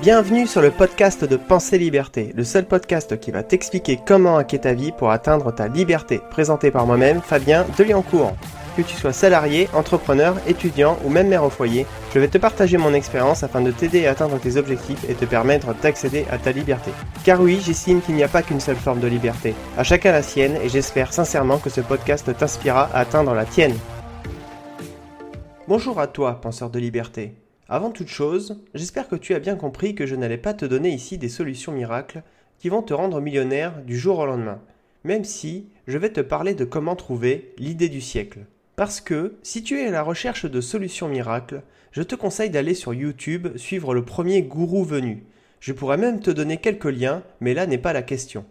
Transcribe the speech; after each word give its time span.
Bienvenue 0.00 0.46
sur 0.46 0.62
le 0.62 0.70
podcast 0.70 1.26
de 1.26 1.36
Pensée 1.36 1.76
Liberté, 1.76 2.32
le 2.34 2.42
seul 2.42 2.64
podcast 2.64 3.20
qui 3.20 3.30
va 3.30 3.42
t'expliquer 3.42 4.00
comment 4.06 4.38
hacker 4.38 4.62
ta 4.62 4.72
vie 4.72 4.92
pour 4.92 5.10
atteindre 5.10 5.54
ta 5.54 5.68
liberté, 5.68 6.22
présenté 6.30 6.70
par 6.70 6.86
moi-même, 6.86 7.20
Fabien 7.20 7.66
Deliancourt. 7.76 8.34
Que 8.78 8.80
tu 8.80 8.96
sois 8.96 9.12
salarié, 9.12 9.68
entrepreneur, 9.74 10.36
étudiant 10.48 10.98
ou 11.04 11.10
même 11.10 11.28
mère 11.28 11.44
au 11.44 11.50
foyer, 11.50 11.84
je 12.14 12.18
vais 12.18 12.28
te 12.28 12.38
partager 12.38 12.78
mon 12.78 12.94
expérience 12.94 13.42
afin 13.42 13.60
de 13.60 13.72
t'aider 13.72 14.06
à 14.06 14.12
atteindre 14.12 14.40
tes 14.40 14.56
objectifs 14.56 15.04
et 15.06 15.12
te 15.12 15.26
permettre 15.26 15.74
d'accéder 15.74 16.24
à 16.30 16.38
ta 16.38 16.52
liberté. 16.52 16.92
Car 17.22 17.38
oui, 17.38 17.60
j'estime 17.62 18.00
qu'il 18.00 18.14
n'y 18.14 18.24
a 18.24 18.28
pas 18.28 18.40
qu'une 18.40 18.60
seule 18.60 18.76
forme 18.76 19.00
de 19.00 19.06
liberté. 19.06 19.54
À 19.76 19.84
chacun 19.84 20.12
la 20.12 20.22
sienne 20.22 20.56
et 20.64 20.70
j'espère 20.70 21.12
sincèrement 21.12 21.58
que 21.58 21.68
ce 21.68 21.82
podcast 21.82 22.34
t'inspirera 22.38 22.88
à 22.94 23.00
atteindre 23.00 23.34
la 23.34 23.44
tienne. 23.44 23.76
Bonjour 25.68 26.00
à 26.00 26.06
toi, 26.06 26.40
penseur 26.40 26.70
de 26.70 26.78
liberté. 26.78 27.34
Avant 27.72 27.92
toute 27.92 28.08
chose, 28.08 28.60
j'espère 28.74 29.06
que 29.06 29.14
tu 29.14 29.32
as 29.32 29.38
bien 29.38 29.54
compris 29.54 29.94
que 29.94 30.04
je 30.04 30.16
n'allais 30.16 30.38
pas 30.38 30.54
te 30.54 30.64
donner 30.64 30.90
ici 30.90 31.18
des 31.18 31.28
solutions 31.28 31.70
miracles 31.70 32.24
qui 32.58 32.68
vont 32.68 32.82
te 32.82 32.92
rendre 32.92 33.20
millionnaire 33.20 33.80
du 33.84 33.96
jour 33.96 34.18
au 34.18 34.26
lendemain, 34.26 34.60
même 35.04 35.22
si 35.22 35.68
je 35.86 35.96
vais 35.96 36.10
te 36.10 36.20
parler 36.20 36.54
de 36.54 36.64
comment 36.64 36.96
trouver 36.96 37.54
l'idée 37.58 37.88
du 37.88 38.00
siècle. 38.00 38.40
Parce 38.74 39.00
que 39.00 39.36
si 39.44 39.62
tu 39.62 39.78
es 39.78 39.86
à 39.86 39.92
la 39.92 40.02
recherche 40.02 40.46
de 40.50 40.60
solutions 40.60 41.06
miracles, 41.06 41.62
je 41.92 42.02
te 42.02 42.16
conseille 42.16 42.50
d'aller 42.50 42.74
sur 42.74 42.92
YouTube 42.92 43.56
suivre 43.56 43.94
le 43.94 44.04
premier 44.04 44.42
gourou 44.42 44.82
venu. 44.82 45.22
Je 45.60 45.72
pourrais 45.72 45.96
même 45.96 46.18
te 46.18 46.32
donner 46.32 46.56
quelques 46.56 46.86
liens, 46.86 47.22
mais 47.38 47.54
là 47.54 47.68
n'est 47.68 47.78
pas 47.78 47.92
la 47.92 48.02
question. 48.02 48.46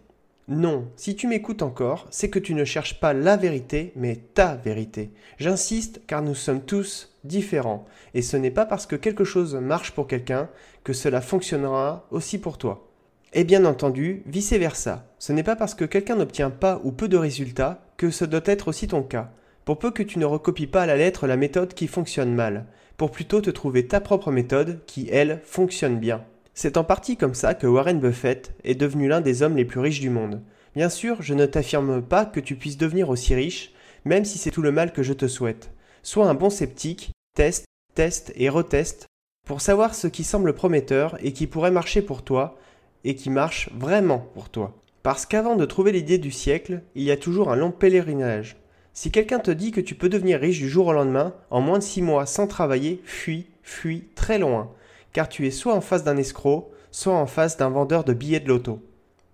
Non, 0.50 0.88
si 0.96 1.14
tu 1.14 1.28
m'écoutes 1.28 1.62
encore, 1.62 2.08
c'est 2.10 2.28
que 2.28 2.40
tu 2.40 2.54
ne 2.54 2.64
cherches 2.64 2.98
pas 2.98 3.12
la 3.12 3.36
vérité, 3.36 3.92
mais 3.94 4.16
ta 4.16 4.56
vérité. 4.56 5.12
J'insiste 5.38 6.00
car 6.08 6.22
nous 6.22 6.34
sommes 6.34 6.62
tous 6.62 7.14
différents, 7.22 7.86
et 8.14 8.22
ce 8.22 8.36
n'est 8.36 8.50
pas 8.50 8.66
parce 8.66 8.84
que 8.84 8.96
quelque 8.96 9.22
chose 9.22 9.54
marche 9.54 9.92
pour 9.92 10.08
quelqu'un 10.08 10.48
que 10.82 10.92
cela 10.92 11.20
fonctionnera 11.20 12.08
aussi 12.10 12.36
pour 12.36 12.58
toi. 12.58 12.88
Et 13.32 13.44
bien 13.44 13.64
entendu, 13.64 14.24
vice-versa. 14.26 15.06
Ce 15.20 15.32
n'est 15.32 15.44
pas 15.44 15.54
parce 15.54 15.76
que 15.76 15.84
quelqu'un 15.84 16.16
n'obtient 16.16 16.50
pas 16.50 16.80
ou 16.82 16.90
peu 16.90 17.06
de 17.06 17.16
résultats 17.16 17.84
que 17.96 18.10
ce 18.10 18.24
doit 18.24 18.40
être 18.44 18.66
aussi 18.66 18.88
ton 18.88 19.04
cas. 19.04 19.30
Pour 19.64 19.78
peu 19.78 19.92
que 19.92 20.02
tu 20.02 20.18
ne 20.18 20.24
recopies 20.24 20.66
pas 20.66 20.82
à 20.82 20.86
la 20.86 20.96
lettre 20.96 21.28
la 21.28 21.36
méthode 21.36 21.74
qui 21.74 21.86
fonctionne 21.86 22.34
mal, 22.34 22.66
pour 22.96 23.12
plutôt 23.12 23.40
te 23.40 23.50
trouver 23.50 23.86
ta 23.86 24.00
propre 24.00 24.32
méthode 24.32 24.80
qui, 24.84 25.08
elle, 25.12 25.42
fonctionne 25.44 26.00
bien. 26.00 26.24
C'est 26.62 26.76
en 26.76 26.84
partie 26.84 27.16
comme 27.16 27.32
ça 27.32 27.54
que 27.54 27.66
Warren 27.66 28.00
Buffett 28.00 28.52
est 28.64 28.74
devenu 28.74 29.08
l'un 29.08 29.22
des 29.22 29.42
hommes 29.42 29.56
les 29.56 29.64
plus 29.64 29.80
riches 29.80 30.00
du 30.00 30.10
monde. 30.10 30.42
Bien 30.74 30.90
sûr, 30.90 31.22
je 31.22 31.32
ne 31.32 31.46
t'affirme 31.46 32.02
pas 32.02 32.26
que 32.26 32.38
tu 32.38 32.54
puisses 32.54 32.76
devenir 32.76 33.08
aussi 33.08 33.34
riche, 33.34 33.72
même 34.04 34.26
si 34.26 34.36
c'est 34.36 34.50
tout 34.50 34.60
le 34.60 34.70
mal 34.70 34.92
que 34.92 35.02
je 35.02 35.14
te 35.14 35.26
souhaite. 35.26 35.70
Sois 36.02 36.28
un 36.28 36.34
bon 36.34 36.50
sceptique, 36.50 37.12
teste, 37.34 37.64
teste 37.94 38.34
et 38.36 38.50
reteste 38.50 39.06
pour 39.46 39.62
savoir 39.62 39.94
ce 39.94 40.06
qui 40.06 40.22
semble 40.22 40.52
prometteur 40.52 41.16
et 41.22 41.32
qui 41.32 41.46
pourrait 41.46 41.70
marcher 41.70 42.02
pour 42.02 42.22
toi 42.24 42.58
et 43.04 43.14
qui 43.14 43.30
marche 43.30 43.70
vraiment 43.74 44.18
pour 44.34 44.50
toi. 44.50 44.76
Parce 45.02 45.24
qu'avant 45.24 45.56
de 45.56 45.64
trouver 45.64 45.92
l'idée 45.92 46.18
du 46.18 46.30
siècle, 46.30 46.82
il 46.94 47.04
y 47.04 47.10
a 47.10 47.16
toujours 47.16 47.50
un 47.50 47.56
long 47.56 47.70
pèlerinage. 47.70 48.58
Si 48.92 49.10
quelqu'un 49.10 49.38
te 49.38 49.50
dit 49.50 49.70
que 49.70 49.80
tu 49.80 49.94
peux 49.94 50.10
devenir 50.10 50.38
riche 50.38 50.58
du 50.58 50.68
jour 50.68 50.88
au 50.88 50.92
lendemain, 50.92 51.32
en 51.48 51.62
moins 51.62 51.78
de 51.78 51.84
six 51.84 52.02
mois 52.02 52.26
sans 52.26 52.46
travailler, 52.46 53.00
fuis, 53.06 53.46
fuis 53.62 54.04
très 54.14 54.38
loin 54.38 54.74
car 55.12 55.28
tu 55.28 55.46
es 55.46 55.50
soit 55.50 55.74
en 55.74 55.80
face 55.80 56.04
d'un 56.04 56.16
escroc, 56.16 56.70
soit 56.90 57.14
en 57.14 57.26
face 57.26 57.56
d'un 57.56 57.70
vendeur 57.70 58.04
de 58.04 58.12
billets 58.12 58.40
de 58.40 58.48
loto. 58.48 58.80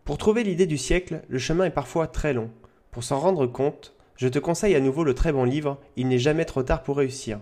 Pour 0.05 0.19
trouver 0.19 0.45
l'idée 0.45 0.67
du 0.67 0.79
siècle, 0.79 1.23
le 1.29 1.39
chemin 1.39 1.65
est 1.65 1.71
parfois 1.71 2.07
très 2.07 2.33
long. 2.33 2.51
Pour 2.91 3.05
s'en 3.05 3.19
rendre 3.19 3.47
compte, 3.47 3.95
je 4.17 4.29
te 4.29 4.39
conseille 4.39 4.75
à 4.75 4.81
nouveau 4.81 5.05
le 5.05 5.15
très 5.15 5.33
bon 5.33 5.45
livre 5.45 5.79
Il 5.97 6.09
n'est 6.09 6.19
jamais 6.19 6.45
trop 6.45 6.63
tard 6.63 6.83
pour 6.83 6.97
réussir. 6.97 7.41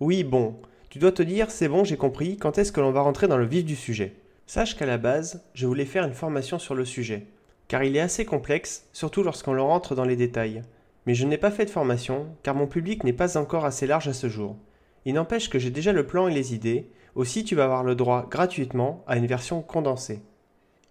Oui, 0.00 0.24
bon, 0.24 0.56
tu 0.90 0.98
dois 0.98 1.12
te 1.12 1.22
dire 1.22 1.50
c'est 1.50 1.68
bon, 1.68 1.84
j'ai 1.84 1.96
compris, 1.96 2.36
quand 2.36 2.58
est-ce 2.58 2.72
que 2.72 2.80
l'on 2.80 2.92
va 2.92 3.00
rentrer 3.00 3.28
dans 3.28 3.38
le 3.38 3.46
vif 3.46 3.64
du 3.64 3.76
sujet? 3.76 4.14
Sache 4.46 4.76
qu'à 4.76 4.84
la 4.84 4.98
base, 4.98 5.42
je 5.54 5.66
voulais 5.66 5.86
faire 5.86 6.04
une 6.04 6.12
formation 6.12 6.58
sur 6.58 6.74
le 6.74 6.84
sujet, 6.84 7.26
car 7.68 7.84
il 7.84 7.96
est 7.96 8.00
assez 8.00 8.26
complexe, 8.26 8.88
surtout 8.92 9.22
lorsqu'on 9.22 9.54
le 9.54 9.62
rentre 9.62 9.94
dans 9.94 10.04
les 10.04 10.16
détails. 10.16 10.62
Mais 11.06 11.14
je 11.14 11.26
n'ai 11.26 11.38
pas 11.38 11.50
fait 11.50 11.64
de 11.64 11.70
formation, 11.70 12.26
car 12.42 12.54
mon 12.54 12.66
public 12.66 13.04
n'est 13.04 13.12
pas 13.12 13.38
encore 13.38 13.64
assez 13.64 13.86
large 13.86 14.08
à 14.08 14.12
ce 14.12 14.28
jour. 14.28 14.56
Il 15.04 15.14
n'empêche 15.14 15.48
que 15.48 15.58
j'ai 15.58 15.70
déjà 15.70 15.92
le 15.92 16.06
plan 16.06 16.28
et 16.28 16.34
les 16.34 16.54
idées, 16.54 16.90
aussi, 17.14 17.44
tu 17.44 17.54
vas 17.54 17.64
avoir 17.64 17.84
le 17.84 17.94
droit 17.94 18.26
gratuitement 18.30 19.04
à 19.06 19.16
une 19.16 19.26
version 19.26 19.62
condensée. 19.62 20.22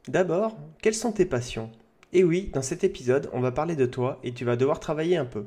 D'abord, 0.07 0.57
quelles 0.81 0.93
sont 0.93 1.11
tes 1.11 1.25
passions? 1.25 1.71
Et 2.13 2.23
oui, 2.23 2.49
dans 2.53 2.61
cet 2.61 2.83
épisode, 2.83 3.29
on 3.33 3.39
va 3.39 3.51
parler 3.51 3.75
de 3.75 3.85
toi 3.85 4.19
et 4.23 4.33
tu 4.33 4.45
vas 4.45 4.55
devoir 4.55 4.79
travailler 4.79 5.17
un 5.17 5.25
peu. 5.25 5.45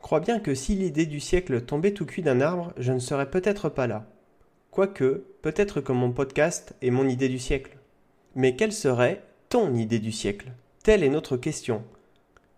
Crois 0.00 0.20
bien 0.20 0.38
que 0.38 0.54
si 0.54 0.74
l'idée 0.74 1.06
du 1.06 1.20
siècle 1.20 1.62
tombait 1.62 1.92
tout 1.92 2.06
cuit 2.06 2.22
d'un 2.22 2.40
arbre, 2.40 2.72
je 2.76 2.92
ne 2.92 2.98
serais 2.98 3.30
peut-être 3.30 3.68
pas 3.68 3.86
là. 3.86 4.06
Quoique, 4.70 5.24
peut-être 5.42 5.80
que 5.80 5.92
mon 5.92 6.10
podcast 6.10 6.74
est 6.82 6.90
mon 6.90 7.08
idée 7.08 7.28
du 7.28 7.38
siècle. 7.38 7.78
Mais 8.34 8.56
quelle 8.56 8.72
serait 8.72 9.22
ton 9.48 9.74
idée 9.74 10.00
du 10.00 10.12
siècle? 10.12 10.52
Telle 10.82 11.04
est 11.04 11.08
notre 11.08 11.36
question. 11.36 11.82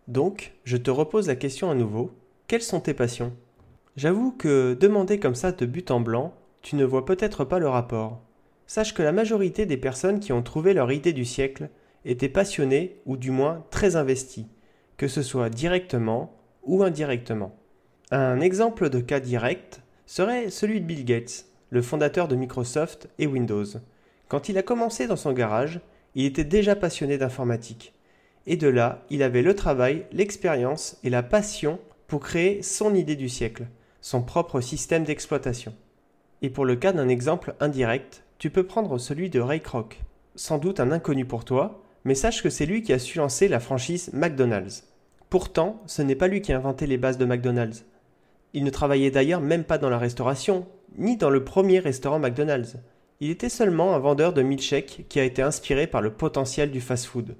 Donc, 0.08 0.54
je 0.64 0.76
te 0.76 0.90
repose 0.90 1.28
la 1.28 1.36
question 1.36 1.70
à 1.70 1.74
nouveau. 1.74 2.10
Quelles 2.46 2.62
sont 2.62 2.80
tes 2.80 2.94
passions? 2.94 3.32
J'avoue 3.96 4.32
que 4.32 4.74
demander 4.74 5.18
comme 5.18 5.34
ça 5.34 5.52
de 5.52 5.66
but 5.66 5.90
en 5.90 6.00
blanc, 6.00 6.34
tu 6.66 6.74
ne 6.74 6.84
vois 6.84 7.04
peut-être 7.04 7.44
pas 7.44 7.60
le 7.60 7.68
rapport. 7.68 8.22
Sache 8.66 8.92
que 8.92 9.02
la 9.04 9.12
majorité 9.12 9.66
des 9.66 9.76
personnes 9.76 10.18
qui 10.18 10.32
ont 10.32 10.42
trouvé 10.42 10.74
leur 10.74 10.90
idée 10.90 11.12
du 11.12 11.24
siècle 11.24 11.68
étaient 12.04 12.28
passionnées 12.28 12.96
ou 13.06 13.16
du 13.16 13.30
moins 13.30 13.64
très 13.70 13.94
investies, 13.94 14.48
que 14.96 15.06
ce 15.06 15.22
soit 15.22 15.48
directement 15.48 16.36
ou 16.64 16.82
indirectement. 16.82 17.54
Un 18.10 18.40
exemple 18.40 18.90
de 18.90 18.98
cas 18.98 19.20
direct 19.20 19.80
serait 20.06 20.50
celui 20.50 20.80
de 20.80 20.86
Bill 20.86 21.04
Gates, 21.04 21.46
le 21.70 21.82
fondateur 21.82 22.26
de 22.26 22.34
Microsoft 22.34 23.08
et 23.20 23.28
Windows. 23.28 23.66
Quand 24.26 24.48
il 24.48 24.58
a 24.58 24.64
commencé 24.64 25.06
dans 25.06 25.14
son 25.14 25.32
garage, 25.32 25.78
il 26.16 26.24
était 26.24 26.42
déjà 26.42 26.74
passionné 26.74 27.16
d'informatique. 27.16 27.94
Et 28.44 28.56
de 28.56 28.66
là, 28.66 29.04
il 29.08 29.22
avait 29.22 29.42
le 29.42 29.54
travail, 29.54 30.04
l'expérience 30.10 30.98
et 31.04 31.10
la 31.10 31.22
passion 31.22 31.78
pour 32.08 32.18
créer 32.18 32.60
son 32.62 32.92
idée 32.96 33.14
du 33.14 33.28
siècle, 33.28 33.68
son 34.00 34.20
propre 34.20 34.60
système 34.60 35.04
d'exploitation. 35.04 35.72
Et 36.42 36.50
pour 36.50 36.64
le 36.64 36.76
cas 36.76 36.92
d'un 36.92 37.08
exemple 37.08 37.54
indirect, 37.60 38.22
tu 38.38 38.50
peux 38.50 38.64
prendre 38.64 38.98
celui 38.98 39.30
de 39.30 39.40
Ray 39.40 39.60
Kroc. 39.60 40.02
Sans 40.34 40.58
doute 40.58 40.80
un 40.80 40.92
inconnu 40.92 41.24
pour 41.24 41.44
toi, 41.44 41.82
mais 42.04 42.14
sache 42.14 42.42
que 42.42 42.50
c'est 42.50 42.66
lui 42.66 42.82
qui 42.82 42.92
a 42.92 42.98
su 42.98 43.18
lancer 43.18 43.48
la 43.48 43.60
franchise 43.60 44.10
McDonald's. 44.12 44.84
Pourtant, 45.30 45.82
ce 45.86 46.02
n'est 46.02 46.14
pas 46.14 46.28
lui 46.28 46.40
qui 46.40 46.52
a 46.52 46.56
inventé 46.56 46.86
les 46.86 46.98
bases 46.98 47.18
de 47.18 47.24
McDonald's. 47.24 47.84
Il 48.52 48.64
ne 48.64 48.70
travaillait 48.70 49.10
d'ailleurs 49.10 49.40
même 49.40 49.64
pas 49.64 49.78
dans 49.78 49.90
la 49.90 49.98
restauration, 49.98 50.66
ni 50.96 51.16
dans 51.16 51.30
le 51.30 51.44
premier 51.44 51.78
restaurant 51.78 52.18
McDonald's. 52.18 52.76
Il 53.20 53.30
était 53.30 53.48
seulement 53.48 53.94
un 53.94 53.98
vendeur 53.98 54.32
de 54.32 54.42
milkshakes 54.42 55.06
qui 55.08 55.18
a 55.18 55.24
été 55.24 55.42
inspiré 55.42 55.86
par 55.86 56.02
le 56.02 56.12
potentiel 56.12 56.70
du 56.70 56.80
fast-food. 56.80 57.34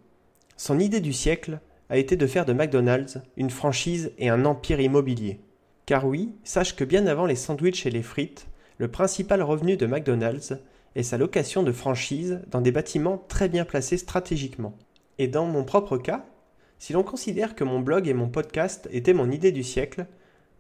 Son 0.57 0.79
idée 0.79 1.01
du 1.01 1.13
siècle 1.13 1.61
a 1.91 1.99
été 1.99 2.17
de 2.17 2.27
faire 2.27 2.47
de 2.47 2.53
McDonald's 2.53 3.21
une 3.37 3.51
franchise 3.51 4.13
et 4.19 4.31
un 4.31 4.45
empire 4.47 4.81
immobilier. 4.81 5.39
Car 5.85 6.07
oui, 6.07 6.33
sache 6.45 6.75
que 6.75 6.85
bien 6.85 7.07
avant 7.07 7.27
les 7.27 7.37
sandwichs 7.37 7.87
et 7.87 7.91
les 7.91 8.03
frites, 8.03 8.49
le 8.79 8.89
principal 8.89 9.43
revenu 9.43 9.77
de 9.77 9.87
McDonald's 9.87 10.59
est 10.95 11.03
sa 11.03 11.19
location 11.19 11.63
de 11.63 11.73
franchise 11.73 12.41
dans 12.51 12.61
des 12.61 12.73
bâtiments 12.73 13.25
très 13.29 13.49
bien 13.49 13.65
placés 13.65 13.99
stratégiquement. 13.99 14.77
Et 15.19 15.29
dans 15.29 15.47
mon 15.47 15.65
propre 15.65 15.99
cas, 15.99 16.27
si 16.79 16.93
l'on 16.93 17.03
considère 17.03 17.55
que 17.55 17.65
mon 17.65 17.81
blog 17.81 18.07
et 18.07 18.15
mon 18.15 18.29
podcast 18.29 18.89
étaient 18.93 19.15
mon 19.15 19.31
idée 19.31 19.53
du 19.53 19.63
siècle, 19.63 20.07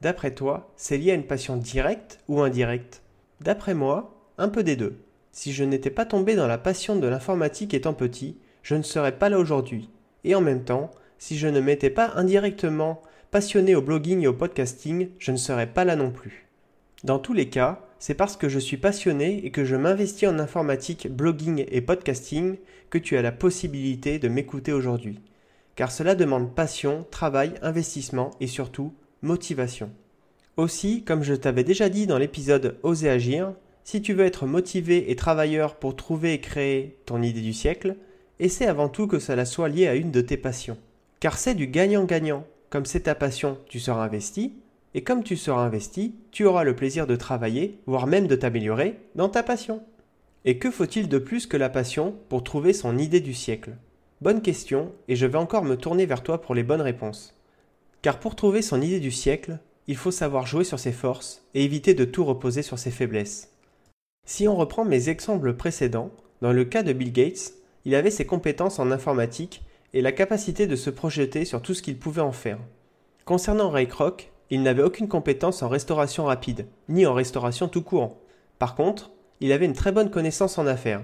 d'après 0.00 0.32
toi, 0.32 0.72
c'est 0.76 0.96
lié 0.96 1.10
à 1.10 1.14
une 1.14 1.26
passion 1.26 1.56
directe 1.56 2.20
ou 2.28 2.40
indirecte? 2.40 3.02
D'après 3.40 3.74
moi, 3.74 4.14
un 4.38 4.48
peu 4.48 4.62
des 4.62 4.76
deux. 4.76 4.98
Si 5.32 5.52
je 5.52 5.64
n'étais 5.64 5.90
pas 5.90 6.06
tombé 6.06 6.34
dans 6.34 6.46
la 6.46 6.58
passion 6.58 6.96
de 6.96 7.06
l'informatique 7.06 7.74
étant 7.74 7.92
petit, 7.92 8.38
je 8.62 8.74
ne 8.74 8.82
serais 8.82 9.18
pas 9.18 9.28
là 9.28 9.38
aujourd'hui. 9.38 9.90
Et 10.24 10.34
en 10.34 10.40
même 10.40 10.64
temps, 10.64 10.90
si 11.18 11.36
je 11.36 11.48
ne 11.48 11.60
m'étais 11.60 11.90
pas 11.90 12.12
indirectement 12.16 13.02
passionné 13.30 13.74
au 13.74 13.82
blogging 13.82 14.22
et 14.22 14.26
au 14.26 14.32
podcasting, 14.32 15.10
je 15.18 15.32
ne 15.32 15.36
serais 15.36 15.66
pas 15.66 15.84
là 15.84 15.96
non 15.96 16.10
plus. 16.10 16.48
Dans 17.04 17.18
tous 17.18 17.34
les 17.34 17.50
cas, 17.50 17.85
c'est 17.98 18.14
parce 18.14 18.36
que 18.36 18.48
je 18.48 18.58
suis 18.58 18.76
passionné 18.76 19.44
et 19.44 19.50
que 19.50 19.64
je 19.64 19.76
m'investis 19.76 20.28
en 20.28 20.38
informatique, 20.38 21.08
blogging 21.10 21.64
et 21.68 21.80
podcasting 21.80 22.56
que 22.90 22.98
tu 22.98 23.16
as 23.16 23.22
la 23.22 23.32
possibilité 23.32 24.18
de 24.18 24.28
m'écouter 24.28 24.72
aujourd'hui. 24.72 25.20
Car 25.74 25.90
cela 25.90 26.14
demande 26.14 26.54
passion, 26.54 27.06
travail, 27.10 27.54
investissement 27.62 28.30
et 28.40 28.46
surtout 28.46 28.94
motivation. 29.22 29.90
Aussi, 30.56 31.04
comme 31.04 31.22
je 31.22 31.34
t'avais 31.34 31.64
déjà 31.64 31.88
dit 31.88 32.06
dans 32.06 32.18
l'épisode 32.18 32.78
Oser 32.82 33.10
agir, 33.10 33.52
si 33.84 34.02
tu 34.02 34.14
veux 34.14 34.24
être 34.24 34.46
motivé 34.46 35.10
et 35.10 35.16
travailleur 35.16 35.76
pour 35.76 35.94
trouver 35.94 36.32
et 36.32 36.40
créer 36.40 36.96
ton 37.06 37.22
idée 37.22 37.42
du 37.42 37.52
siècle, 37.52 37.96
essaie 38.40 38.66
avant 38.66 38.88
tout 38.88 39.06
que 39.06 39.18
cela 39.18 39.44
soit 39.44 39.68
lié 39.68 39.86
à 39.86 39.94
une 39.94 40.10
de 40.10 40.20
tes 40.20 40.36
passions. 40.36 40.78
Car 41.20 41.38
c'est 41.38 41.54
du 41.54 41.66
gagnant-gagnant. 41.66 42.46
Comme 42.68 42.84
c'est 42.84 43.00
ta 43.00 43.14
passion, 43.14 43.58
tu 43.68 43.78
seras 43.78 44.04
investi, 44.04 44.54
et 44.96 45.02
comme 45.02 45.22
tu 45.22 45.36
seras 45.36 45.60
investi, 45.60 46.14
tu 46.30 46.46
auras 46.46 46.64
le 46.64 46.74
plaisir 46.74 47.06
de 47.06 47.16
travailler, 47.16 47.80
voire 47.84 48.06
même 48.06 48.26
de 48.26 48.34
t'améliorer, 48.34 48.98
dans 49.14 49.28
ta 49.28 49.42
passion. 49.42 49.82
Et 50.46 50.56
que 50.56 50.70
faut-il 50.70 51.10
de 51.10 51.18
plus 51.18 51.46
que 51.46 51.58
la 51.58 51.68
passion 51.68 52.14
pour 52.30 52.42
trouver 52.42 52.72
son 52.72 52.96
idée 52.96 53.20
du 53.20 53.34
siècle? 53.34 53.76
Bonne 54.22 54.40
question, 54.40 54.92
et 55.08 55.14
je 55.14 55.26
vais 55.26 55.36
encore 55.36 55.64
me 55.64 55.76
tourner 55.76 56.06
vers 56.06 56.22
toi 56.22 56.40
pour 56.40 56.54
les 56.54 56.62
bonnes 56.62 56.80
réponses. 56.80 57.34
Car 58.00 58.18
pour 58.18 58.36
trouver 58.36 58.62
son 58.62 58.80
idée 58.80 58.98
du 58.98 59.10
siècle, 59.10 59.58
il 59.86 59.98
faut 59.98 60.10
savoir 60.10 60.46
jouer 60.46 60.64
sur 60.64 60.78
ses 60.78 60.92
forces 60.92 61.44
et 61.52 61.62
éviter 61.62 61.92
de 61.92 62.06
tout 62.06 62.24
reposer 62.24 62.62
sur 62.62 62.78
ses 62.78 62.90
faiblesses. 62.90 63.52
Si 64.24 64.48
on 64.48 64.56
reprend 64.56 64.86
mes 64.86 65.10
exemples 65.10 65.52
précédents, 65.52 66.10
Dans 66.40 66.52
le 66.54 66.64
cas 66.64 66.82
de 66.82 66.94
Bill 66.94 67.12
Gates, 67.12 67.52
il 67.84 67.94
avait 67.94 68.10
ses 68.10 68.24
compétences 68.24 68.78
en 68.78 68.90
informatique 68.90 69.62
et 69.92 70.00
la 70.00 70.12
capacité 70.12 70.66
de 70.66 70.76
se 70.76 70.88
projeter 70.88 71.44
sur 71.44 71.60
tout 71.60 71.74
ce 71.74 71.82
qu'il 71.82 71.98
pouvait 71.98 72.22
en 72.22 72.32
faire. 72.32 72.58
Concernant 73.26 73.68
Ray 73.68 73.88
Kroc, 73.88 74.30
il 74.50 74.62
n'avait 74.62 74.82
aucune 74.82 75.08
compétence 75.08 75.62
en 75.62 75.68
restauration 75.68 76.24
rapide, 76.24 76.66
ni 76.88 77.06
en 77.06 77.14
restauration 77.14 77.68
tout 77.68 77.82
court. 77.82 78.18
Par 78.58 78.74
contre, 78.74 79.10
il 79.40 79.52
avait 79.52 79.66
une 79.66 79.72
très 79.72 79.92
bonne 79.92 80.10
connaissance 80.10 80.58
en 80.58 80.66
affaires, 80.66 81.02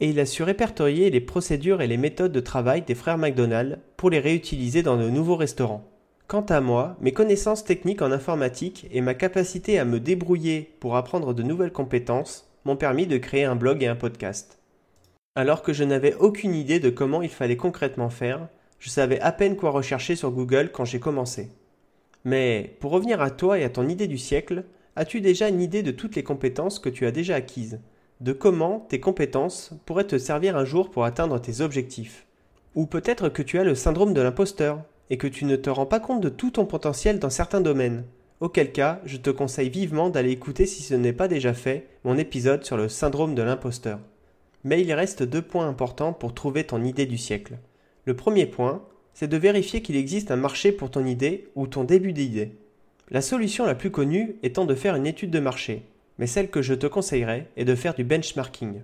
et 0.00 0.08
il 0.08 0.20
a 0.20 0.26
su 0.26 0.42
répertorier 0.42 1.10
les 1.10 1.20
procédures 1.20 1.80
et 1.80 1.86
les 1.86 1.96
méthodes 1.96 2.32
de 2.32 2.40
travail 2.40 2.82
des 2.82 2.94
frères 2.94 3.18
McDonald 3.18 3.78
pour 3.96 4.10
les 4.10 4.20
réutiliser 4.20 4.82
dans 4.82 4.96
de 4.96 5.08
nouveaux 5.08 5.36
restaurants. 5.36 5.88
Quant 6.26 6.42
à 6.42 6.60
moi, 6.60 6.96
mes 7.00 7.12
connaissances 7.12 7.64
techniques 7.64 8.02
en 8.02 8.10
informatique 8.10 8.86
et 8.90 9.00
ma 9.00 9.14
capacité 9.14 9.78
à 9.78 9.84
me 9.84 10.00
débrouiller 10.00 10.76
pour 10.80 10.96
apprendre 10.96 11.34
de 11.34 11.42
nouvelles 11.42 11.72
compétences 11.72 12.48
m'ont 12.64 12.76
permis 12.76 13.06
de 13.06 13.18
créer 13.18 13.44
un 13.44 13.56
blog 13.56 13.82
et 13.82 13.88
un 13.88 13.96
podcast. 13.96 14.58
Alors 15.36 15.62
que 15.62 15.72
je 15.72 15.84
n'avais 15.84 16.14
aucune 16.14 16.54
idée 16.54 16.80
de 16.80 16.90
comment 16.90 17.20
il 17.20 17.28
fallait 17.28 17.56
concrètement 17.56 18.08
faire, 18.08 18.48
je 18.78 18.88
savais 18.88 19.20
à 19.20 19.32
peine 19.32 19.56
quoi 19.56 19.70
rechercher 19.70 20.16
sur 20.16 20.30
Google 20.30 20.70
quand 20.72 20.84
j'ai 20.84 21.00
commencé. 21.00 21.50
Mais 22.24 22.76
pour 22.80 22.90
revenir 22.90 23.20
à 23.20 23.30
toi 23.30 23.58
et 23.58 23.64
à 23.64 23.68
ton 23.68 23.88
idée 23.88 24.06
du 24.06 24.18
siècle, 24.18 24.64
as-tu 24.96 25.20
déjà 25.20 25.48
une 25.48 25.60
idée 25.60 25.82
de 25.82 25.90
toutes 25.90 26.16
les 26.16 26.22
compétences 26.22 26.78
que 26.78 26.88
tu 26.88 27.06
as 27.06 27.10
déjà 27.10 27.34
acquises? 27.34 27.80
De 28.20 28.32
comment 28.32 28.86
tes 28.88 29.00
compétences 29.00 29.72
pourraient 29.84 30.06
te 30.06 30.18
servir 30.18 30.56
un 30.56 30.64
jour 30.64 30.90
pour 30.90 31.04
atteindre 31.04 31.40
tes 31.40 31.60
objectifs? 31.60 32.26
Ou 32.74 32.86
peut-être 32.86 33.28
que 33.28 33.42
tu 33.42 33.58
as 33.58 33.64
le 33.64 33.74
syndrome 33.74 34.14
de 34.14 34.20
l'imposteur 34.20 34.82
et 35.10 35.18
que 35.18 35.26
tu 35.26 35.44
ne 35.44 35.56
te 35.56 35.68
rends 35.68 35.86
pas 35.86 36.00
compte 36.00 36.22
de 36.22 36.28
tout 36.28 36.52
ton 36.52 36.64
potentiel 36.64 37.18
dans 37.18 37.30
certains 37.30 37.60
domaines. 37.60 38.04
Auquel 38.40 38.72
cas, 38.72 39.00
je 39.04 39.16
te 39.16 39.30
conseille 39.30 39.68
vivement 39.68 40.10
d'aller 40.10 40.30
écouter 40.30 40.66
si 40.66 40.82
ce 40.82 40.94
n'est 40.94 41.12
pas 41.12 41.28
déjà 41.28 41.54
fait 41.54 41.86
mon 42.04 42.16
épisode 42.16 42.64
sur 42.64 42.76
le 42.76 42.88
syndrome 42.88 43.34
de 43.34 43.42
l'imposteur. 43.42 44.00
Mais 44.64 44.80
il 44.80 44.92
reste 44.92 45.22
deux 45.22 45.42
points 45.42 45.68
importants 45.68 46.12
pour 46.12 46.34
trouver 46.34 46.64
ton 46.64 46.82
idée 46.82 47.06
du 47.06 47.18
siècle. 47.18 47.58
Le 48.06 48.16
premier 48.16 48.46
point, 48.46 48.82
c'est 49.14 49.28
de 49.28 49.36
vérifier 49.36 49.80
qu'il 49.80 49.96
existe 49.96 50.30
un 50.30 50.36
marché 50.36 50.72
pour 50.72 50.90
ton 50.90 51.06
idée 51.06 51.48
ou 51.54 51.66
ton 51.66 51.84
début 51.84 52.12
d'idée. 52.12 52.52
La 53.10 53.20
solution 53.20 53.64
la 53.64 53.74
plus 53.74 53.90
connue 53.90 54.36
étant 54.42 54.64
de 54.64 54.74
faire 54.74 54.96
une 54.96 55.06
étude 55.06 55.30
de 55.30 55.40
marché, 55.40 55.82
mais 56.18 56.26
celle 56.26 56.50
que 56.50 56.62
je 56.62 56.74
te 56.74 56.86
conseillerais 56.86 57.48
est 57.56 57.64
de 57.64 57.74
faire 57.74 57.94
du 57.94 58.04
benchmarking. 58.04 58.82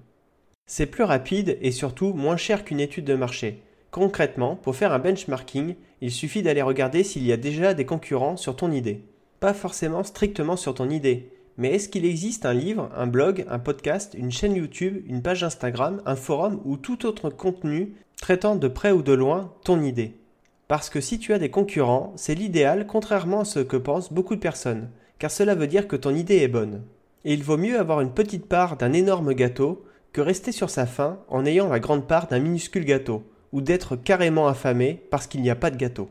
C'est 0.67 0.87
plus 0.87 1.05
rapide 1.05 1.59
et 1.61 1.73
surtout 1.73 2.13
moins 2.13 2.37
cher 2.37 2.65
qu'une 2.65 2.81
étude 2.81 3.05
de 3.05 3.15
marché. 3.15 3.63
Concrètement, 3.91 4.55
pour 4.55 4.77
faire 4.77 4.93
un 4.93 5.01
benchmarking, 5.01 5.75
il 6.01 6.13
suffit 6.13 6.43
d'aller 6.43 6.63
regarder 6.63 7.03
s'il 7.03 7.25
y 7.25 7.33
a 7.33 7.37
déjà 7.37 7.75
des 7.75 7.85
concurrents 7.85 8.37
sur 8.37 8.55
ton 8.55 8.71
idée. 8.71 9.03
Pas 9.41 9.53
forcément 9.53 10.05
strictement 10.05 10.57
sur 10.57 10.75
ton 10.75 10.89
idée, 10.91 11.31
mais 11.57 11.75
est-ce 11.75 11.89
qu'il 11.89 12.05
existe 12.05 12.47
un 12.47 12.55
livre, 12.55 12.89
un 12.97 13.07
blog, 13.07 13.45
un 13.49 13.59
podcast, 13.59 14.15
une 14.17 14.31
chaîne 14.31 14.55
YouTube, 14.55 15.03
une 15.09 15.23
page 15.23 15.43
Instagram, 15.43 16.03
un 16.07 16.17
forum 16.17 16.61
ou 16.65 16.77
tout 16.77 17.05
autre 17.05 17.31
contenu 17.31 17.95
traitant 18.21 18.55
de 18.55 18.69
près 18.69 18.93
ou 18.93 19.03
de 19.03 19.13
loin 19.13 19.53
ton 19.65 19.83
idée? 19.83 20.20
Parce 20.71 20.89
que 20.89 21.01
si 21.01 21.19
tu 21.19 21.33
as 21.33 21.41
des 21.41 21.51
concurrents, 21.51 22.13
c'est 22.15 22.37
l'idéal 22.37 22.87
contrairement 22.87 23.41
à 23.41 23.45
ce 23.45 23.59
que 23.59 23.77
pensent 23.77 24.13
beaucoup 24.13 24.37
de 24.37 24.41
personnes, 24.41 24.89
car 25.19 25.29
cela 25.29 25.57
veut 25.57 25.67
dire 25.67 25.89
que 25.89 25.97
ton 25.97 26.15
idée 26.15 26.37
est 26.37 26.47
bonne. 26.47 26.85
Et 27.25 27.35
il 27.35 27.43
vaut 27.43 27.57
mieux 27.57 27.77
avoir 27.77 28.01
une 28.01 28.13
petite 28.13 28.47
part 28.47 28.77
d'un 28.77 28.93
énorme 28.93 29.35
gâteau 29.35 29.85
que 30.13 30.21
rester 30.21 30.53
sur 30.53 30.71
sa 30.71 30.87
faim 30.87 31.19
en 31.27 31.45
ayant 31.45 31.69
la 31.69 31.81
grande 31.81 32.07
part 32.07 32.29
d'un 32.29 32.39
minuscule 32.39 32.85
gâteau, 32.85 33.25
ou 33.51 33.63
d'être 33.63 33.97
carrément 33.97 34.47
affamé 34.47 35.03
parce 35.11 35.27
qu'il 35.27 35.43
n'y 35.43 35.51
a 35.51 35.57
pas 35.57 35.73
de 35.73 35.77
gâteau. 35.77 36.09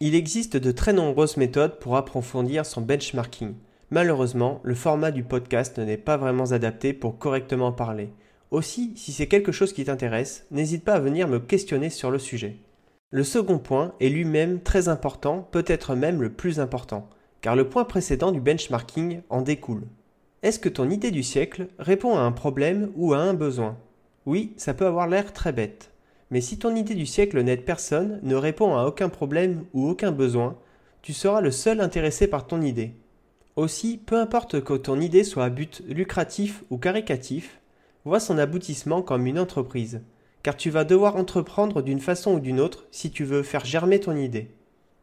Il 0.00 0.16
existe 0.16 0.56
de 0.56 0.72
très 0.72 0.92
nombreuses 0.92 1.36
méthodes 1.36 1.78
pour 1.78 1.96
approfondir 1.96 2.66
son 2.66 2.80
benchmarking. 2.80 3.54
Malheureusement, 3.90 4.58
le 4.64 4.74
format 4.74 5.12
du 5.12 5.22
podcast 5.22 5.78
n'est 5.78 5.96
pas 5.96 6.16
vraiment 6.16 6.50
adapté 6.50 6.94
pour 6.94 7.18
correctement 7.18 7.70
parler. 7.70 8.08
Aussi, 8.50 8.92
si 8.96 9.12
c'est 9.12 9.28
quelque 9.28 9.52
chose 9.52 9.72
qui 9.72 9.84
t'intéresse, 9.84 10.46
n'hésite 10.50 10.82
pas 10.82 10.94
à 10.94 10.98
venir 10.98 11.28
me 11.28 11.38
questionner 11.38 11.90
sur 11.90 12.10
le 12.10 12.18
sujet. 12.18 12.56
Le 13.12 13.24
second 13.24 13.58
point 13.58 13.92
est 13.98 14.08
lui-même 14.08 14.60
très 14.60 14.86
important, 14.86 15.48
peut-être 15.50 15.96
même 15.96 16.22
le 16.22 16.30
plus 16.30 16.60
important, 16.60 17.08
car 17.40 17.56
le 17.56 17.68
point 17.68 17.82
précédent 17.82 18.30
du 18.30 18.40
benchmarking 18.40 19.22
en 19.30 19.42
découle. 19.42 19.88
Est-ce 20.44 20.60
que 20.60 20.68
ton 20.68 20.88
idée 20.88 21.10
du 21.10 21.24
siècle 21.24 21.66
répond 21.80 22.16
à 22.16 22.20
un 22.20 22.30
problème 22.30 22.92
ou 22.94 23.12
à 23.12 23.18
un 23.18 23.34
besoin? 23.34 23.76
Oui, 24.26 24.52
ça 24.56 24.74
peut 24.74 24.86
avoir 24.86 25.08
l'air 25.08 25.32
très 25.32 25.52
bête. 25.52 25.90
Mais 26.30 26.40
si 26.40 26.56
ton 26.56 26.76
idée 26.76 26.94
du 26.94 27.04
siècle 27.04 27.42
n'aide 27.42 27.64
personne, 27.64 28.20
ne 28.22 28.36
répond 28.36 28.76
à 28.76 28.84
aucun 28.84 29.08
problème 29.08 29.64
ou 29.74 29.88
aucun 29.88 30.12
besoin, 30.12 30.56
tu 31.02 31.12
seras 31.12 31.40
le 31.40 31.50
seul 31.50 31.80
intéressé 31.80 32.28
par 32.28 32.46
ton 32.46 32.62
idée. 32.62 32.94
Aussi, 33.56 33.96
peu 33.98 34.20
importe 34.20 34.62
que 34.62 34.74
ton 34.74 35.00
idée 35.00 35.24
soit 35.24 35.46
à 35.46 35.50
but 35.50 35.82
lucratif 35.88 36.62
ou 36.70 36.78
caricatif, 36.78 37.60
vois 38.04 38.20
son 38.20 38.38
aboutissement 38.38 39.02
comme 39.02 39.26
une 39.26 39.40
entreprise 39.40 40.00
car 40.42 40.56
tu 40.56 40.70
vas 40.70 40.84
devoir 40.84 41.16
entreprendre 41.16 41.82
d'une 41.82 42.00
façon 42.00 42.34
ou 42.34 42.40
d'une 42.40 42.60
autre 42.60 42.86
si 42.90 43.10
tu 43.10 43.24
veux 43.24 43.42
faire 43.42 43.64
germer 43.64 44.00
ton 44.00 44.16
idée. 44.16 44.50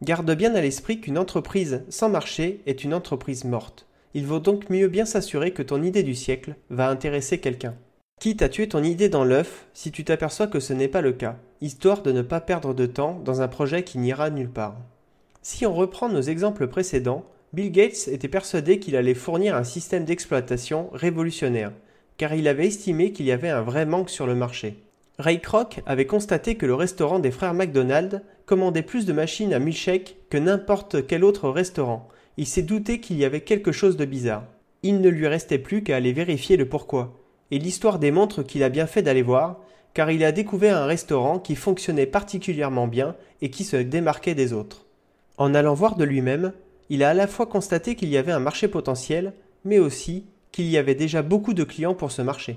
Garde 0.02 0.30
bien 0.34 0.54
à 0.54 0.60
l'esprit 0.60 1.00
qu'une 1.00 1.18
entreprise 1.18 1.82
sans 1.88 2.08
marché 2.08 2.60
est 2.66 2.84
une 2.84 2.94
entreprise 2.94 3.44
morte. 3.44 3.86
Il 4.14 4.26
vaut 4.26 4.40
donc 4.40 4.70
mieux 4.70 4.88
bien 4.88 5.04
s'assurer 5.04 5.52
que 5.52 5.62
ton 5.62 5.82
idée 5.82 6.02
du 6.02 6.14
siècle 6.14 6.54
va 6.70 6.88
intéresser 6.88 7.38
quelqu'un. 7.38 7.74
Quitte 8.20 8.42
à 8.42 8.48
tuer 8.48 8.68
ton 8.68 8.82
idée 8.82 9.08
dans 9.08 9.24
l'œuf 9.24 9.66
si 9.74 9.92
tu 9.92 10.04
t'aperçois 10.04 10.48
que 10.48 10.60
ce 10.60 10.72
n'est 10.72 10.88
pas 10.88 11.02
le 11.02 11.12
cas, 11.12 11.36
histoire 11.60 12.02
de 12.02 12.10
ne 12.10 12.22
pas 12.22 12.40
perdre 12.40 12.74
de 12.74 12.86
temps 12.86 13.20
dans 13.24 13.42
un 13.42 13.48
projet 13.48 13.84
qui 13.84 13.98
n'ira 13.98 14.30
nulle 14.30 14.50
part. 14.50 14.76
Si 15.42 15.66
on 15.66 15.74
reprend 15.74 16.08
nos 16.08 16.20
exemples 16.20 16.66
précédents, 16.66 17.24
Bill 17.52 17.70
Gates 17.70 18.08
était 18.08 18.28
persuadé 18.28 18.78
qu'il 18.78 18.96
allait 18.96 19.14
fournir 19.14 19.54
un 19.54 19.64
système 19.64 20.04
d'exploitation 20.04 20.90
révolutionnaire, 20.92 21.72
car 22.16 22.34
il 22.34 22.48
avait 22.48 22.66
estimé 22.66 23.12
qu'il 23.12 23.26
y 23.26 23.32
avait 23.32 23.48
un 23.48 23.62
vrai 23.62 23.86
manque 23.86 24.10
sur 24.10 24.26
le 24.26 24.34
marché. 24.34 24.82
Ray 25.18 25.40
Kroc 25.40 25.80
avait 25.84 26.06
constaté 26.06 26.54
que 26.54 26.66
le 26.66 26.76
restaurant 26.76 27.18
des 27.18 27.32
frères 27.32 27.54
McDonald 27.54 28.22
commandait 28.46 28.82
plus 28.82 29.04
de 29.04 29.12
machines 29.12 29.52
à 29.52 29.58
milkshake 29.58 30.16
que 30.30 30.38
n'importe 30.38 31.08
quel 31.08 31.24
autre 31.24 31.50
restaurant. 31.50 32.08
Il 32.36 32.46
s'est 32.46 32.62
douté 32.62 33.00
qu'il 33.00 33.16
y 33.16 33.24
avait 33.24 33.40
quelque 33.40 33.72
chose 33.72 33.96
de 33.96 34.04
bizarre. 34.04 34.44
Il 34.84 35.00
ne 35.00 35.08
lui 35.08 35.26
restait 35.26 35.58
plus 35.58 35.82
qu'à 35.82 35.96
aller 35.96 36.12
vérifier 36.12 36.56
le 36.56 36.68
pourquoi. 36.68 37.18
Et 37.50 37.58
l'histoire 37.58 37.98
démontre 37.98 38.44
qu'il 38.44 38.62
a 38.62 38.68
bien 38.68 38.86
fait 38.86 39.02
d'aller 39.02 39.22
voir, 39.22 39.58
car 39.92 40.12
il 40.12 40.22
a 40.22 40.30
découvert 40.30 40.76
un 40.76 40.86
restaurant 40.86 41.40
qui 41.40 41.56
fonctionnait 41.56 42.06
particulièrement 42.06 42.86
bien 42.86 43.16
et 43.42 43.50
qui 43.50 43.64
se 43.64 43.76
démarquait 43.76 44.36
des 44.36 44.52
autres. 44.52 44.86
En 45.36 45.52
allant 45.52 45.74
voir 45.74 45.96
de 45.96 46.04
lui-même, 46.04 46.52
il 46.90 47.02
a 47.02 47.10
à 47.10 47.14
la 47.14 47.26
fois 47.26 47.46
constaté 47.46 47.96
qu'il 47.96 48.08
y 48.08 48.16
avait 48.16 48.30
un 48.30 48.38
marché 48.38 48.68
potentiel, 48.68 49.32
mais 49.64 49.80
aussi 49.80 50.26
qu'il 50.52 50.66
y 50.66 50.78
avait 50.78 50.94
déjà 50.94 51.22
beaucoup 51.22 51.54
de 51.54 51.64
clients 51.64 51.94
pour 51.94 52.12
ce 52.12 52.22
marché. 52.22 52.56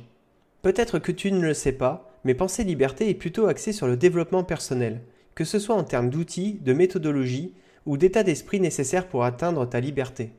Peut-être 0.61 0.99
que 0.99 1.11
tu 1.11 1.31
ne 1.31 1.41
le 1.41 1.55
sais 1.55 1.71
pas, 1.71 2.10
mais 2.23 2.33
Pensée 2.33 2.63
Liberté 2.63 3.09
est 3.09 3.15
plutôt 3.15 3.47
axée 3.47 3.73
sur 3.73 3.87
le 3.87 3.97
développement 3.97 4.43
personnel, 4.43 5.01
que 5.35 5.43
ce 5.43 5.59
soit 5.59 5.75
en 5.75 5.83
termes 5.83 6.09
d'outils, 6.09 6.59
de 6.61 6.73
méthodologie 6.73 7.53
ou 7.85 7.97
d'état 7.97 8.23
d'esprit 8.23 8.59
nécessaire 8.59 9.07
pour 9.07 9.23
atteindre 9.23 9.67
ta 9.67 9.79
liberté. 9.79 10.31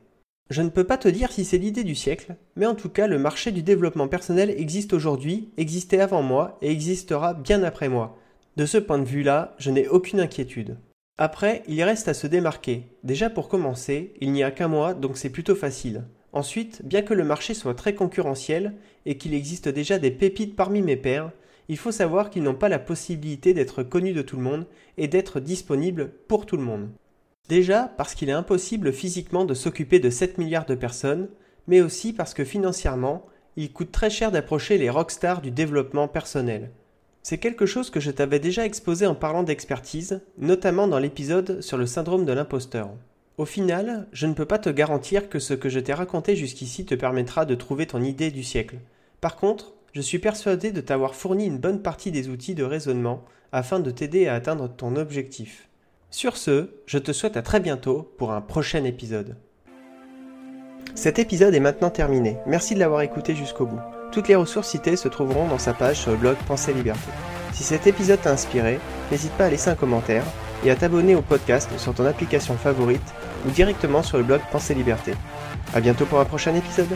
Je 0.49 0.61
ne 0.61 0.69
peux 0.69 0.83
pas 0.83 0.97
te 0.97 1.07
dire 1.07 1.31
si 1.31 1.45
c'est 1.45 1.57
l'idée 1.57 1.83
du 1.83 1.95
siècle, 1.95 2.35
mais 2.55 2.65
en 2.65 2.75
tout 2.75 2.89
cas 2.89 3.07
le 3.07 3.17
marché 3.17 3.51
du 3.51 3.63
développement 3.63 4.07
personnel 4.07 4.53
existe 4.57 4.93
aujourd'hui, 4.93 5.49
existait 5.57 5.99
avant 5.99 6.21
moi 6.21 6.57
et 6.61 6.69
existera 6.69 7.33
bien 7.33 7.63
après 7.63 7.89
moi. 7.89 8.17
De 8.55 8.65
ce 8.65 8.77
point 8.77 8.99
de 8.99 9.05
vue-là, 9.05 9.55
je 9.57 9.71
n'ai 9.71 9.87
aucune 9.87 10.19
inquiétude. 10.19 10.77
Après, 11.17 11.63
il 11.67 11.81
reste 11.83 12.07
à 12.07 12.13
se 12.13 12.27
démarquer. 12.27 12.83
Déjà 13.03 13.29
pour 13.29 13.47
commencer, 13.47 14.13
il 14.19 14.31
n'y 14.31 14.43
a 14.43 14.51
qu'un 14.51 14.67
mois, 14.67 14.93
donc 14.93 15.17
c'est 15.17 15.29
plutôt 15.29 15.55
facile. 15.55 16.03
Ensuite, 16.33 16.81
bien 16.83 17.03
que 17.03 17.13
le 17.13 17.23
marché 17.23 17.53
soit 17.53 17.75
très 17.75 17.95
concurrentiel 17.95 18.73
et 19.05 19.17
qu'il 19.17 19.33
existe 19.33 19.69
déjà 19.69 19.99
des 19.99 20.11
pépites 20.11 20.55
parmi 20.55 20.81
mes 20.81 20.97
pairs, 20.97 21.31
il 21.69 21.77
faut 21.77 21.91
savoir 21.91 22.29
qu'ils 22.29 22.43
n'ont 22.43 22.53
pas 22.53 22.69
la 22.69 22.79
possibilité 22.79 23.53
d'être 23.53 23.83
connus 23.83 24.13
de 24.13 24.21
tout 24.21 24.35
le 24.35 24.43
monde 24.43 24.65
et 24.97 25.07
d'être 25.07 25.39
disponibles 25.39 26.11
pour 26.27 26.45
tout 26.45 26.57
le 26.57 26.63
monde. 26.63 26.89
Déjà 27.49 27.93
parce 27.97 28.15
qu'il 28.15 28.29
est 28.29 28.33
impossible 28.33 28.93
physiquement 28.93 29.45
de 29.45 29.53
s'occuper 29.53 29.99
de 29.99 30.09
7 30.09 30.37
milliards 30.37 30.65
de 30.65 30.75
personnes, 30.75 31.29
mais 31.67 31.81
aussi 31.81 32.13
parce 32.13 32.33
que 32.33 32.45
financièrement, 32.45 33.25
il 33.55 33.71
coûte 33.71 33.91
très 33.91 34.09
cher 34.09 34.31
d'approcher 34.31 34.77
les 34.77 34.89
rockstars 34.89 35.41
du 35.41 35.51
développement 35.51 36.07
personnel. 36.07 36.71
C'est 37.21 37.37
quelque 37.37 37.65
chose 37.65 37.89
que 37.89 37.99
je 37.99 38.11
t'avais 38.11 38.39
déjà 38.39 38.65
exposé 38.65 39.05
en 39.05 39.15
parlant 39.15 39.43
d'expertise, 39.43 40.21
notamment 40.37 40.87
dans 40.87 40.99
l'épisode 40.99 41.61
sur 41.61 41.77
le 41.77 41.85
syndrome 41.85 42.25
de 42.25 42.33
l'imposteur. 42.33 42.89
Au 43.37 43.45
final, 43.45 44.07
je 44.11 44.27
ne 44.27 44.33
peux 44.33 44.45
pas 44.45 44.59
te 44.59 44.69
garantir 44.69 45.29
que 45.29 45.39
ce 45.39 45.53
que 45.53 45.69
je 45.69 45.79
t'ai 45.79 45.93
raconté 45.93 46.35
jusqu'ici 46.35 46.85
te 46.85 46.95
permettra 46.95 47.45
de 47.45 47.55
trouver 47.55 47.87
ton 47.87 48.01
idée 48.01 48.29
du 48.29 48.43
siècle. 48.43 48.77
Par 49.21 49.37
contre, 49.37 49.73
je 49.93 50.01
suis 50.01 50.19
persuadé 50.19 50.71
de 50.71 50.81
t'avoir 50.81 51.13
fourni 51.13 51.45
une 51.45 51.59
bonne 51.59 51.81
partie 51.81 52.11
des 52.11 52.27
outils 52.27 52.55
de 52.55 52.63
raisonnement 52.63 53.23
afin 53.51 53.79
de 53.79 53.91
t'aider 53.91 54.27
à 54.27 54.33
atteindre 54.33 54.67
ton 54.67 54.95
objectif. 54.95 55.69
Sur 56.09 56.35
ce, 56.35 56.71
je 56.87 56.97
te 56.97 57.11
souhaite 57.11 57.37
à 57.37 57.43
très 57.43 57.59
bientôt 57.59 58.11
pour 58.17 58.33
un 58.33 58.41
prochain 58.41 58.83
épisode. 58.85 59.37
Cet 60.95 61.19
épisode 61.19 61.53
est 61.53 61.59
maintenant 61.59 61.91
terminé. 61.91 62.37
Merci 62.47 62.73
de 62.73 62.79
l'avoir 62.79 63.01
écouté 63.01 63.35
jusqu'au 63.35 63.67
bout. 63.67 63.79
Toutes 64.11 64.27
les 64.27 64.35
ressources 64.35 64.69
citées 64.69 64.95
se 64.95 65.07
trouveront 65.07 65.47
dans 65.47 65.59
sa 65.59 65.73
page 65.73 65.99
sur 65.99 66.11
le 66.11 66.17
blog 66.17 66.37
Pensée 66.47 66.73
Liberté. 66.73 67.11
Si 67.51 67.63
cet 67.63 67.85
épisode 67.85 68.21
t'a 68.21 68.31
inspiré, 68.31 68.79
n'hésite 69.11 69.33
pas 69.33 69.45
à 69.45 69.49
laisser 69.49 69.69
un 69.69 69.75
commentaire 69.75 70.25
et 70.63 70.71
à 70.71 70.75
t'abonner 70.75 71.15
au 71.15 71.21
podcast 71.21 71.69
sur 71.77 71.93
ton 71.93 72.05
application 72.05 72.55
favorite 72.55 73.13
ou 73.47 73.51
directement 73.51 74.01
sur 74.01 74.17
le 74.17 74.23
blog 74.23 74.41
Pensée 74.51 74.73
Liberté. 74.73 75.13
A 75.75 75.81
bientôt 75.81 76.05
pour 76.05 76.19
un 76.19 76.25
prochain 76.25 76.55
épisode. 76.55 76.95